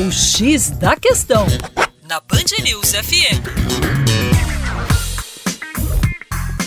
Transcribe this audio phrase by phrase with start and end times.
[0.00, 1.44] O X da Questão,
[2.08, 3.42] na Band News FM.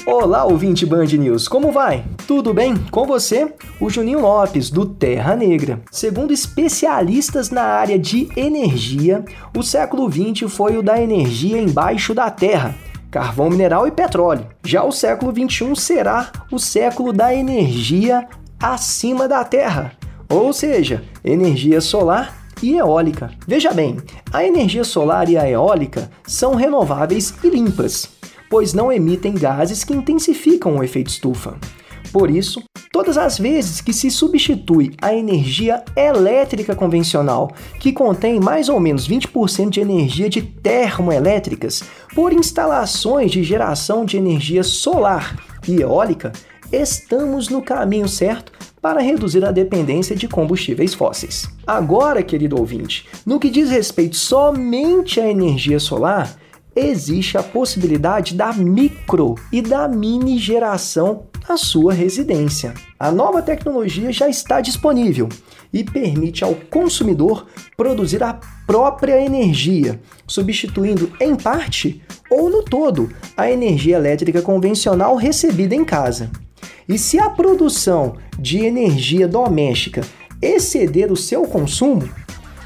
[0.05, 2.03] Olá, ouvinte Band News, como vai?
[2.27, 3.53] Tudo bem com você?
[3.79, 5.81] O Juninho Lopes, do Terra Negra.
[5.89, 9.23] Segundo especialistas na área de energia,
[9.55, 12.75] o século XX foi o da energia embaixo da terra
[13.09, 14.45] carvão mineral e petróleo.
[14.65, 18.27] Já o século XXI será o século da energia
[18.57, 19.93] acima da Terra,
[20.29, 23.31] ou seja, energia solar e eólica.
[23.47, 23.97] Veja bem,
[24.31, 28.09] a energia solar e a eólica são renováveis e limpas,
[28.49, 31.57] pois não emitem gases que intensificam o efeito estufa.
[32.11, 38.67] Por isso, todas as vezes que se substitui a energia elétrica convencional, que contém mais
[38.67, 45.81] ou menos 20% de energia de termoelétricas, por instalações de geração de energia solar e
[45.81, 46.33] eólica,
[46.71, 51.47] estamos no caminho certo para reduzir a dependência de combustíveis fósseis.
[51.67, 56.35] Agora, querido ouvinte, no que diz respeito somente à energia solar,
[56.75, 62.73] existe a possibilidade da micro e da mini geração na sua residência.
[62.97, 65.27] A nova tecnologia já está disponível
[65.73, 73.49] e permite ao consumidor produzir a própria energia, substituindo em parte ou no todo a
[73.51, 76.29] energia elétrica convencional recebida em casa.
[76.87, 80.01] E se a produção de energia doméstica
[80.41, 82.09] exceder o seu consumo,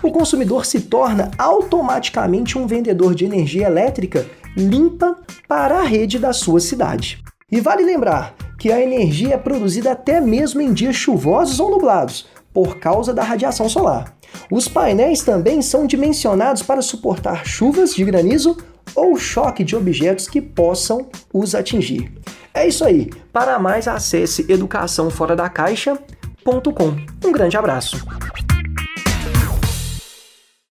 [0.01, 5.17] o consumidor se torna automaticamente um vendedor de energia elétrica limpa
[5.47, 7.23] para a rede da sua cidade.
[7.51, 12.27] E vale lembrar que a energia é produzida até mesmo em dias chuvosos ou nublados,
[12.53, 14.15] por causa da radiação solar.
[14.49, 18.57] Os painéis também são dimensionados para suportar chuvas de granizo
[18.95, 22.11] ou choque de objetos que possam os atingir.
[22.55, 23.11] É isso aí.
[23.33, 27.27] Para mais, acesse educaçãoforadacaixa.com.
[27.27, 27.97] Um grande abraço.